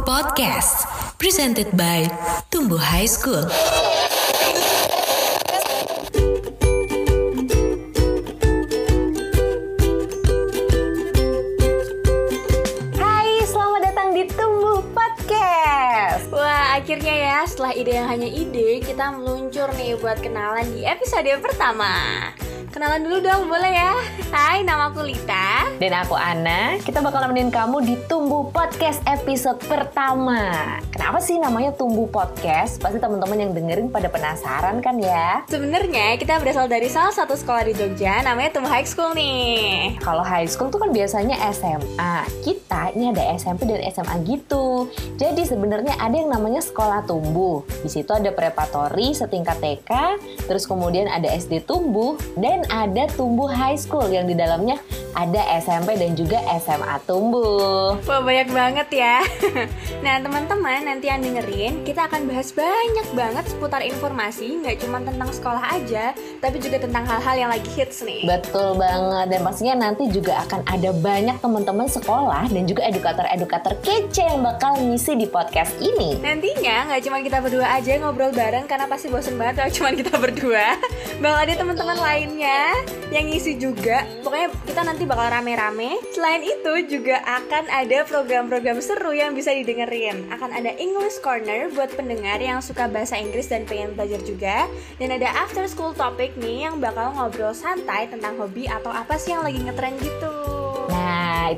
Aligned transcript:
Podcast 0.00 0.88
presented 1.20 1.76
by 1.76 2.08
Tumbuh 2.48 2.80
High 2.80 3.04
School. 3.04 3.44
Hai, 12.96 13.44
selamat 13.44 13.80
datang 13.92 14.16
di 14.16 14.24
Tumbuh 14.32 14.80
Podcast. 14.96 16.32
Wah, 16.32 16.80
akhirnya 16.80 17.14
ya 17.14 17.38
setelah 17.44 17.76
ide 17.76 17.92
yang 17.92 18.08
hanya 18.08 18.28
ide, 18.32 18.80
kita 18.80 19.12
meluncur 19.12 19.68
nih 19.76 20.00
buat 20.00 20.16
kenalan 20.24 20.64
di 20.72 20.88
episode 20.88 21.28
pertama. 21.44 21.92
Kenalan 22.70 23.02
dulu 23.02 23.18
dong, 23.18 23.50
boleh 23.50 23.74
ya? 23.74 23.98
Hai, 24.30 24.62
nama 24.62 24.94
aku 24.94 25.02
Lita. 25.02 25.66
Dan 25.82 25.90
aku 25.90 26.14
Ana, 26.14 26.78
kita 26.78 27.02
bakal 27.02 27.26
nemenin 27.26 27.50
kamu 27.50 27.82
di 27.82 27.98
Tumbuh 28.06 28.46
Podcast 28.54 29.02
episode 29.10 29.58
pertama. 29.66 30.78
Kenapa 30.94 31.18
sih 31.18 31.42
namanya 31.42 31.74
Tumbuh 31.74 32.06
Podcast? 32.06 32.78
Pasti 32.78 33.02
teman-teman 33.02 33.42
yang 33.42 33.50
dengerin 33.58 33.90
pada 33.90 34.06
penasaran 34.06 34.78
kan 34.78 35.02
ya? 35.02 35.42
Sebenarnya 35.50 36.14
kita 36.14 36.38
berasal 36.38 36.70
dari 36.70 36.86
salah 36.86 37.10
satu 37.10 37.34
sekolah 37.34 37.66
di 37.66 37.74
Jogja, 37.74 38.22
namanya 38.22 38.54
Tumbuh 38.54 38.70
High 38.70 38.86
School 38.86 39.18
nih. 39.18 39.98
Kalau 39.98 40.22
high 40.22 40.46
school 40.46 40.70
tuh 40.70 40.78
kan 40.78 40.94
biasanya 40.94 41.42
SMA. 41.50 42.22
Kita 42.46 42.94
ini 42.94 43.10
ada 43.10 43.34
SMP 43.34 43.66
dan 43.66 43.82
SMA 43.90 44.14
gitu. 44.30 44.86
Jadi 45.18 45.42
sebenarnya 45.42 45.98
ada 45.98 46.14
yang 46.14 46.30
namanya 46.30 46.62
sekolah 46.62 47.02
tumbuh. 47.02 47.66
Di 47.82 47.90
situ 47.90 48.14
ada 48.14 48.30
preparatory 48.30 49.10
setingkat 49.10 49.58
TK, 49.58 49.90
terus 50.46 50.70
kemudian 50.70 51.10
ada 51.10 51.26
SD 51.26 51.66
tumbuh 51.66 52.14
dan 52.38 52.59
ada 52.68 53.08
tumbuh 53.16 53.48
high 53.48 53.78
school 53.78 54.10
yang 54.10 54.28
di 54.28 54.36
dalamnya 54.36 54.76
ada 55.14 55.42
SMP 55.58 55.98
dan 55.98 56.14
juga 56.14 56.38
SMA 56.60 56.96
tumbuh. 57.06 57.98
Wah, 58.04 58.20
banyak 58.22 58.48
banget 58.52 58.88
ya. 58.94 59.18
nah, 60.04 60.20
teman-teman, 60.22 60.86
nanti 60.86 61.10
yang 61.10 61.20
dengerin, 61.20 61.82
kita 61.82 62.06
akan 62.06 62.30
bahas 62.30 62.54
banyak 62.54 63.06
banget 63.14 63.44
seputar 63.50 63.82
informasi, 63.82 64.62
nggak 64.62 64.82
cuma 64.86 65.02
tentang 65.02 65.30
sekolah 65.30 65.64
aja, 65.74 66.14
tapi 66.38 66.56
juga 66.62 66.78
tentang 66.82 67.04
hal-hal 67.06 67.36
yang 67.46 67.50
lagi 67.50 67.68
hits 67.74 68.02
nih. 68.06 68.26
Betul 68.26 68.78
banget 68.78 69.26
dan 69.30 69.40
pastinya 69.46 69.74
nanti 69.88 70.08
juga 70.10 70.42
akan 70.46 70.60
ada 70.66 70.90
banyak 70.94 71.36
teman-teman 71.38 71.88
sekolah 71.88 72.50
dan 72.50 72.62
juga 72.66 72.86
edukator-edukator 72.86 73.78
kece 73.82 74.26
yang 74.26 74.42
bakal 74.42 74.76
ngisi 74.78 75.16
di 75.16 75.26
podcast 75.26 75.74
ini. 75.78 76.18
Nantinya 76.18 76.90
nggak 76.90 77.00
cuma 77.06 77.18
kita 77.22 77.38
berdua 77.42 77.66
aja 77.78 77.96
ngobrol 78.02 78.34
bareng 78.34 78.66
karena 78.66 78.86
pasti 78.90 79.08
bosen 79.10 79.38
banget 79.38 79.64
kalau 79.64 79.72
cuma 79.72 79.90
kita 79.94 80.14
berdua. 80.18 80.78
Bakal 81.22 81.38
ada 81.46 81.54
teman-teman 81.54 81.98
lainnya 82.00 82.72
yang 83.10 83.26
ngisi 83.26 83.58
juga. 83.58 84.06
Pokoknya 84.22 84.48
kita 84.66 84.82
nanti 84.86 85.02
bakal 85.06 85.30
rame-rame. 85.30 85.98
Selain 86.14 86.42
itu 86.42 86.98
juga 86.98 87.22
akan 87.26 87.70
ada 87.70 87.98
program-program 88.06 88.78
seru 88.78 89.10
yang 89.14 89.34
bisa 89.34 89.50
didengerin. 89.50 90.30
Akan 90.30 90.54
ada 90.54 90.74
English 90.78 91.18
Corner 91.18 91.70
buat 91.74 91.90
pendengar 91.94 92.38
yang 92.38 92.62
suka 92.62 92.86
bahasa 92.86 93.18
Inggris 93.18 93.50
dan 93.50 93.66
pengen 93.66 93.98
belajar 93.98 94.22
juga. 94.22 94.66
Dan 94.98 95.14
ada 95.14 95.30
After 95.34 95.66
School 95.66 95.92
Topic 95.94 96.34
nih 96.38 96.70
yang 96.70 96.78
bakal 96.78 97.14
ngobrol 97.14 97.54
santai 97.54 98.06
tentang 98.06 98.38
hobi 98.38 98.70
atau 98.70 98.90
apa 98.94 99.18
sih 99.18 99.34
yang 99.34 99.42
lagi 99.42 99.58
ngetren 99.62 99.94
gitu. 99.98 100.49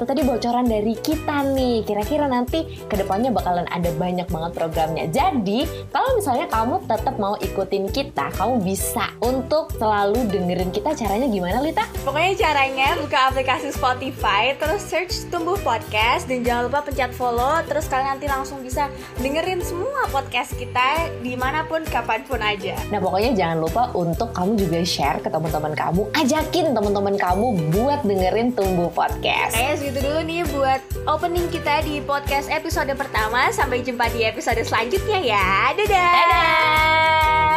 Itu 0.00 0.08
tadi 0.08 0.24
bocoran 0.24 0.64
dari 0.64 0.96
kita 0.96 1.44
nih. 1.52 1.84
Kira-kira 1.84 2.24
nanti 2.24 2.64
ke 2.88 2.96
depannya 2.96 3.28
bakalan 3.36 3.68
ada 3.68 3.92
banyak 4.00 4.24
banget 4.32 4.52
programnya. 4.56 5.04
Jadi, 5.12 5.68
kalau 5.92 6.16
misalnya 6.16 6.48
kamu 6.48 6.88
tetap 6.88 7.20
mau 7.20 7.36
ikutin 7.36 7.84
kita, 7.92 8.32
kamu 8.32 8.64
bisa 8.64 9.12
untuk 9.20 9.68
selalu 9.76 10.24
dengerin 10.32 10.72
kita. 10.72 10.96
Caranya 10.96 11.28
gimana, 11.28 11.60
Lita? 11.60 11.84
Pokoknya 12.00 12.32
caranya 12.32 12.96
buka 12.96 13.28
aplikasi 13.28 13.76
Spotify, 13.76 14.56
terus 14.56 14.80
search 14.88 15.28
Tumbuh 15.28 15.60
Podcast, 15.60 16.24
dan 16.24 16.48
jangan 16.48 16.72
lupa 16.72 16.80
pencet 16.80 17.12
follow, 17.12 17.60
terus 17.68 17.84
kalian 17.84 18.16
nanti 18.16 18.24
langsung 18.24 18.64
bisa 18.64 18.88
dengerin 19.20 19.60
semua 19.60 20.08
podcast 20.08 20.56
kita 20.56 21.12
di 21.20 21.36
mana 21.36 21.68
pun, 21.68 21.84
kapan 21.84 22.24
pun 22.24 22.40
aja. 22.40 22.72
Nah, 22.88 23.04
pokoknya 23.04 23.36
jangan 23.36 23.68
lupa 23.68 23.92
untuk 23.92 24.32
kamu 24.32 24.64
juga 24.64 24.80
share 24.80 25.20
ke 25.20 25.28
teman-teman 25.28 25.76
kamu. 25.76 26.08
Ajakin 26.16 26.72
teman-teman 26.72 27.20
kamu 27.20 27.46
buat 27.76 28.00
dengerin 28.00 28.56
Tumbuh 28.56 28.88
Podcast. 28.88 29.52
Kayaknya 29.52 29.89
segitu 29.90 30.06
dulu 30.06 30.22
nih 30.22 30.46
buat 30.54 30.80
opening 31.02 31.50
kita 31.50 31.82
di 31.82 31.98
podcast 31.98 32.46
episode 32.46 32.94
pertama. 32.94 33.50
Sampai 33.50 33.82
jumpa 33.82 34.06
di 34.14 34.22
episode 34.22 34.62
selanjutnya 34.62 35.18
ya. 35.18 35.74
Dadah! 35.74 36.14
Dadah! 36.14 37.54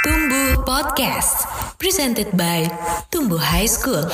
Tumbuh 0.00 0.64
Podcast 0.64 1.44
presented 1.76 2.32
by 2.32 2.64
Tumbuh 3.12 3.36
High 3.36 3.68
School. 3.68 4.08